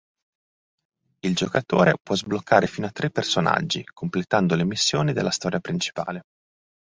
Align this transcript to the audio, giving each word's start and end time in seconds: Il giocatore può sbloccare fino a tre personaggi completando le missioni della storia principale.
Il 1.19 1.35
giocatore 1.35 1.93
può 2.01 2.15
sbloccare 2.15 2.65
fino 2.65 2.87
a 2.87 2.91
tre 2.91 3.11
personaggi 3.11 3.83
completando 3.83 4.55
le 4.55 4.65
missioni 4.65 5.13
della 5.13 5.29
storia 5.29 5.59
principale. 5.59 6.21